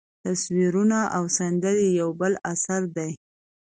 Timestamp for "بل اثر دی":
2.19-3.11